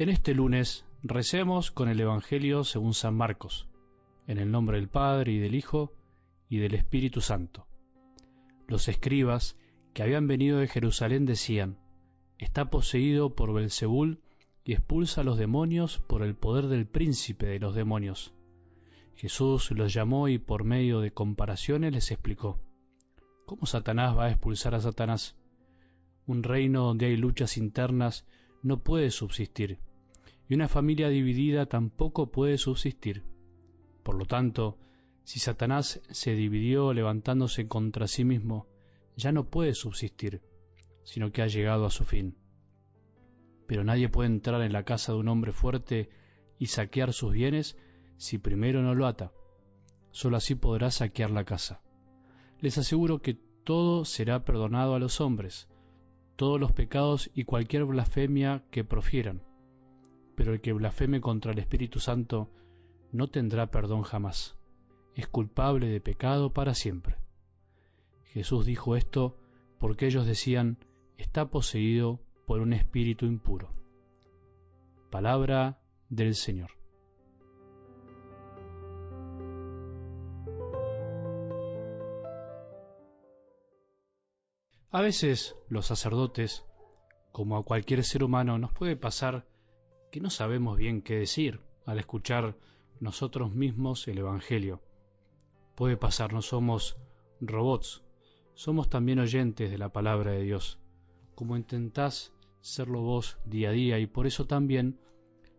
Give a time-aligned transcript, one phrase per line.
[0.00, 3.68] En este lunes recemos con el Evangelio según San Marcos,
[4.26, 5.92] en el nombre del Padre y del Hijo
[6.48, 7.66] y del Espíritu Santo.
[8.66, 9.58] Los escribas
[9.92, 11.76] que habían venido de Jerusalén decían,
[12.38, 14.22] está poseído por Belzebul
[14.64, 18.32] y expulsa a los demonios por el poder del príncipe de los demonios.
[19.16, 22.58] Jesús los llamó y por medio de comparaciones les explicó,
[23.44, 25.36] ¿cómo Satanás va a expulsar a Satanás?
[26.26, 28.26] Un reino donde hay luchas internas
[28.62, 29.78] no puede subsistir
[30.50, 33.22] y una familia dividida tampoco puede subsistir.
[34.02, 34.78] Por lo tanto,
[35.22, 38.66] si Satanás se dividió levantándose contra sí mismo,
[39.16, 40.42] ya no puede subsistir,
[41.04, 42.36] sino que ha llegado a su fin.
[43.68, 46.10] Pero nadie puede entrar en la casa de un hombre fuerte
[46.58, 47.78] y saquear sus bienes
[48.16, 49.32] si primero no lo ata.
[50.10, 51.80] Solo así podrá saquear la casa.
[52.58, 55.68] Les aseguro que todo será perdonado a los hombres,
[56.34, 59.48] todos los pecados y cualquier blasfemia que profieran
[60.40, 62.48] pero el que blasfeme contra el Espíritu Santo
[63.12, 64.56] no tendrá perdón jamás.
[65.14, 67.18] Es culpable de pecado para siempre.
[68.24, 69.36] Jesús dijo esto
[69.78, 70.78] porque ellos decían,
[71.18, 73.74] está poseído por un espíritu impuro.
[75.10, 76.70] Palabra del Señor.
[84.90, 86.64] A veces los sacerdotes,
[87.30, 89.49] como a cualquier ser humano, nos puede pasar
[90.10, 92.56] que no sabemos bien qué decir al escuchar
[92.98, 94.82] nosotros mismos el Evangelio.
[95.76, 96.96] Puede pasar, no somos
[97.40, 98.02] robots,
[98.54, 100.78] somos también oyentes de la palabra de Dios,
[101.34, 104.98] como intentás serlo vos día a día y por eso también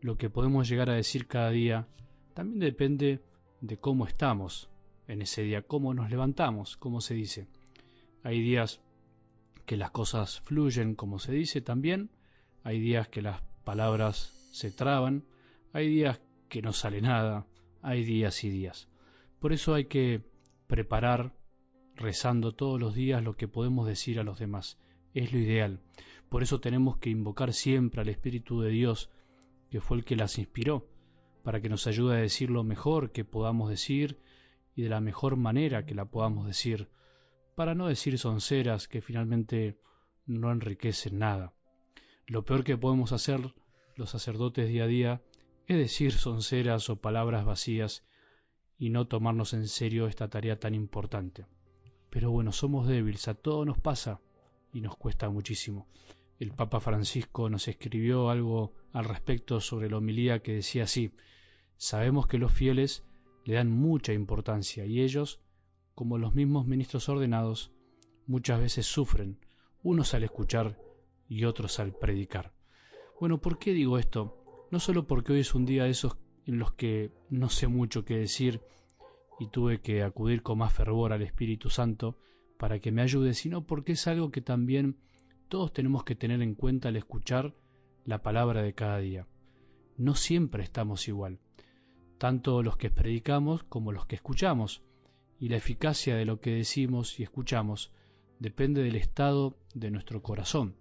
[0.00, 1.88] lo que podemos llegar a decir cada día
[2.34, 3.22] también depende
[3.60, 4.70] de cómo estamos
[5.08, 7.48] en ese día, cómo nos levantamos, como se dice.
[8.22, 8.80] Hay días
[9.64, 12.10] que las cosas fluyen, como se dice también,
[12.62, 15.24] hay días que las palabras se traban,
[15.72, 17.46] hay días que no sale nada,
[17.82, 18.88] hay días y días.
[19.40, 20.22] Por eso hay que
[20.66, 21.34] preparar
[21.96, 24.78] rezando todos los días lo que podemos decir a los demás.
[25.12, 25.80] Es lo ideal.
[26.28, 29.10] Por eso tenemos que invocar siempre al Espíritu de Dios,
[29.70, 30.88] que fue el que las inspiró,
[31.42, 34.18] para que nos ayude a decir lo mejor que podamos decir
[34.74, 36.88] y de la mejor manera que la podamos decir,
[37.54, 39.78] para no decir sonceras que finalmente
[40.26, 41.52] no enriquecen nada.
[42.26, 43.52] Lo peor que podemos hacer
[43.96, 45.22] los sacerdotes día a día
[45.66, 48.02] es decir sonceras o palabras vacías
[48.78, 51.44] y no tomarnos en serio esta tarea tan importante.
[52.08, 54.20] Pero bueno, somos débiles, a todo nos pasa
[54.72, 55.86] y nos cuesta muchísimo.
[56.38, 61.12] El Papa Francisco nos escribió algo al respecto sobre la homilía que decía así,
[61.76, 63.04] sabemos que los fieles
[63.44, 65.40] le dan mucha importancia y ellos,
[65.94, 67.70] como los mismos ministros ordenados,
[68.26, 69.38] muchas veces sufren,
[69.82, 70.78] unos al escuchar
[71.28, 72.52] y otros al predicar.
[73.20, 74.66] Bueno, ¿por qué digo esto?
[74.70, 78.04] No solo porque hoy es un día de esos en los que no sé mucho
[78.04, 78.60] qué decir
[79.38, 82.18] y tuve que acudir con más fervor al Espíritu Santo
[82.58, 84.98] para que me ayude, sino porque es algo que también
[85.48, 87.54] todos tenemos que tener en cuenta al escuchar
[88.04, 89.26] la palabra de cada día.
[89.96, 91.38] No siempre estamos igual,
[92.18, 94.82] tanto los que predicamos como los que escuchamos,
[95.38, 97.92] y la eficacia de lo que decimos y escuchamos
[98.38, 100.76] depende del estado de nuestro corazón.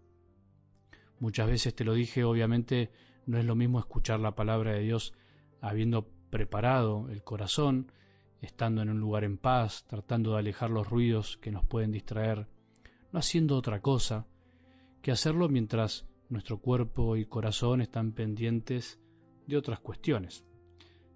[1.24, 2.92] Muchas veces te lo dije, obviamente
[3.28, 5.14] no es lo mismo escuchar la palabra de Dios
[5.62, 7.94] habiendo preparado el corazón,
[8.42, 12.50] estando en un lugar en paz, tratando de alejar los ruidos que nos pueden distraer,
[13.14, 14.28] no haciendo otra cosa
[15.02, 19.00] que hacerlo mientras nuestro cuerpo y corazón están pendientes
[19.48, 20.44] de otras cuestiones.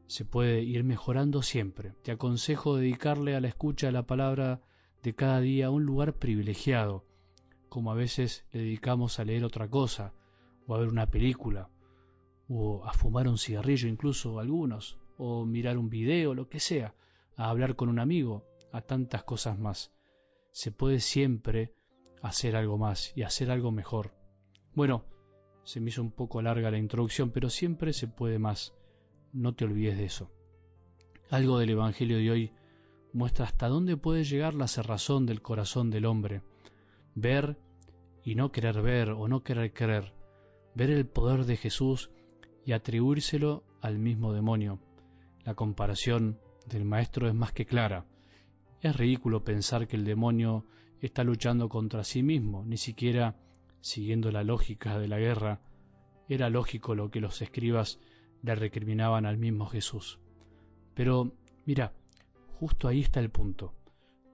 [0.05, 1.95] Se puede ir mejorando siempre.
[2.03, 4.61] Te aconsejo dedicarle a la escucha de la palabra
[5.03, 7.03] de cada día un lugar privilegiado,
[7.69, 10.13] como a veces le dedicamos a leer otra cosa,
[10.65, 11.69] o a ver una película,
[12.49, 16.95] o a fumar un cigarrillo incluso algunos, o mirar un video, lo que sea,
[17.35, 19.91] a hablar con un amigo, a tantas cosas más.
[20.51, 21.73] Se puede siempre
[22.21, 24.13] hacer algo más y hacer algo mejor.
[24.73, 25.05] Bueno,
[25.63, 28.73] se me hizo un poco larga la introducción, pero siempre se puede más.
[29.33, 30.31] No te olvides de eso.
[31.29, 32.51] Algo del Evangelio de hoy
[33.13, 36.41] muestra hasta dónde puede llegar la cerrazón del corazón del hombre
[37.17, 37.57] ver
[38.23, 40.13] y no querer ver o no querer creer,
[40.75, 42.11] ver el poder de Jesús
[42.63, 44.79] y atribuírselo al mismo demonio.
[45.43, 48.05] La comparación del maestro es más que clara.
[48.81, 50.65] Es ridículo pensar que el demonio
[51.01, 53.35] está luchando contra sí mismo, ni siquiera
[53.81, 55.61] siguiendo la lógica de la guerra.
[56.29, 57.99] Era lógico lo que los escribas
[58.43, 60.19] le recriminaban al mismo Jesús.
[60.93, 61.31] Pero,
[61.65, 61.93] mira,
[62.59, 63.73] justo ahí está el punto.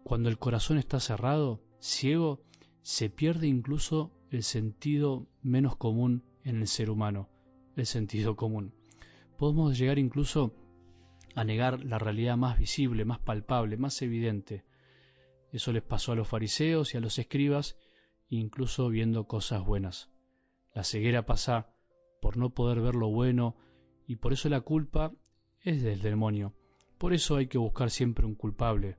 [0.03, 2.41] Cuando el corazón está cerrado, ciego,
[2.83, 7.29] se pierde incluso el sentido menos común en el ser humano,
[7.77, 8.73] el sentido común.
[9.37, 10.53] Podemos llegar incluso
[11.33, 14.65] a negar la realidad más visible, más palpable, más evidente.
[15.53, 17.77] Eso les pasó a los fariseos y a los escribas,
[18.27, 20.09] incluso viendo cosas buenas.
[20.75, 21.73] La ceguera pasa
[22.21, 23.55] por no poder ver lo bueno
[24.07, 25.13] y por eso la culpa
[25.61, 26.53] es del demonio.
[26.97, 28.97] Por eso hay que buscar siempre un culpable,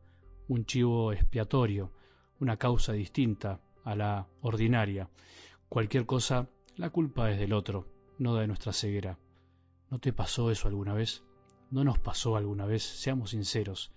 [0.49, 1.93] un chivo expiatorio,
[2.41, 5.09] una causa distinta a la ordinaria.
[5.69, 7.87] Cualquier cosa, la culpa es del otro,
[8.19, 9.19] no de nuestra ceguera.
[9.91, 11.23] ¿No te pasó eso alguna vez?
[11.71, 12.83] ¿No nos pasó alguna vez?
[12.83, 13.93] Seamos sinceros.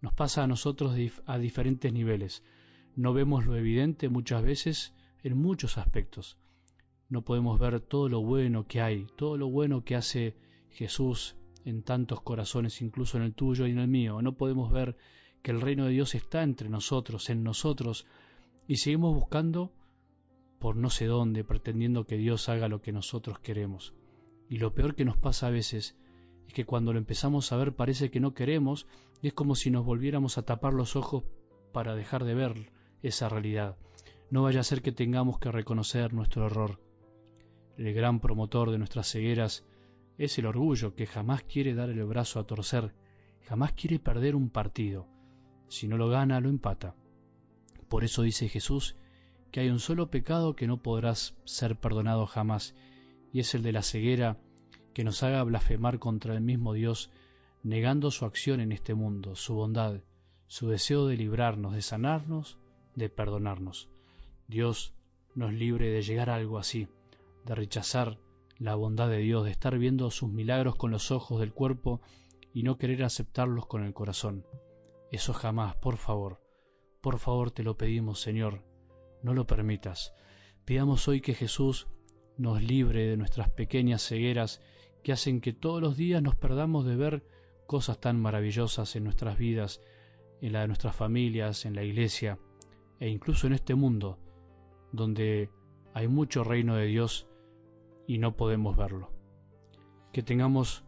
[0.00, 0.96] Nos pasa a nosotros
[1.26, 2.42] a diferentes niveles.
[2.96, 6.38] No vemos lo evidente muchas veces en muchos aspectos.
[7.08, 10.36] No podemos ver todo lo bueno que hay, todo lo bueno que hace
[10.70, 14.22] Jesús en tantos corazones, incluso en el tuyo y en el mío.
[14.22, 14.96] No podemos ver
[15.42, 18.06] que el reino de Dios está entre nosotros, en nosotros,
[18.70, 19.72] y seguimos buscando
[20.60, 23.94] por no sé dónde, pretendiendo que Dios haga lo que nosotros queremos.
[24.48, 25.98] Y lo peor que nos pasa a veces
[26.46, 28.86] es que cuando lo empezamos a ver parece que no queremos
[29.22, 31.24] y es como si nos volviéramos a tapar los ojos
[31.72, 32.72] para dejar de ver
[33.02, 33.76] esa realidad.
[34.30, 36.80] No vaya a ser que tengamos que reconocer nuestro error.
[37.76, 39.66] El gran promotor de nuestras cegueras
[40.16, 42.94] es el orgullo que jamás quiere dar el brazo a torcer,
[43.48, 45.08] jamás quiere perder un partido.
[45.66, 46.94] Si no lo gana, lo empata.
[47.90, 48.94] Por eso dice Jesús
[49.50, 52.76] que hay un solo pecado que no podrás ser perdonado jamás,
[53.32, 54.38] y es el de la ceguera
[54.94, 57.10] que nos haga blasfemar contra el mismo Dios,
[57.64, 60.02] negando su acción en este mundo, su bondad,
[60.46, 62.58] su deseo de librarnos, de sanarnos,
[62.94, 63.88] de perdonarnos.
[64.46, 64.94] Dios
[65.34, 66.86] nos libre de llegar a algo así,
[67.44, 68.18] de rechazar
[68.56, 72.00] la bondad de Dios, de estar viendo sus milagros con los ojos del cuerpo
[72.54, 74.46] y no querer aceptarlos con el corazón.
[75.10, 76.40] Eso jamás, por favor,
[77.00, 78.62] por favor te lo pedimos, Señor,
[79.22, 80.14] no lo permitas.
[80.64, 81.88] Pidamos hoy que Jesús
[82.36, 84.60] nos libre de nuestras pequeñas cegueras
[85.02, 87.24] que hacen que todos los días nos perdamos de ver
[87.66, 89.80] cosas tan maravillosas en nuestras vidas,
[90.40, 92.38] en la de nuestras familias, en la iglesia
[92.98, 94.18] e incluso en este mundo,
[94.92, 95.50] donde
[95.94, 97.26] hay mucho reino de Dios
[98.06, 99.10] y no podemos verlo.
[100.12, 100.84] Que tengamos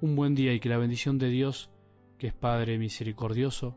[0.00, 1.70] un buen día y que la bendición de Dios,
[2.18, 3.76] que es Padre misericordioso,